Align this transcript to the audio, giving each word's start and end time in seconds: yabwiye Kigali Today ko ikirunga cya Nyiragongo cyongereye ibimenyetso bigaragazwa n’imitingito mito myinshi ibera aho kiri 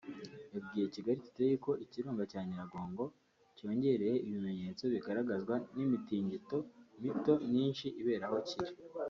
yabwiye 0.53 0.85
Kigali 0.93 1.21
Today 1.25 1.53
ko 1.65 1.71
ikirunga 1.85 2.23
cya 2.31 2.41
Nyiragongo 2.47 3.03
cyongereye 3.57 4.15
ibimenyetso 4.27 4.83
bigaragazwa 4.93 5.55
n’imitingito 5.75 6.57
mito 7.01 7.33
myinshi 7.49 7.85
ibera 8.01 8.27
aho 8.29 8.37
kiri 8.49 8.71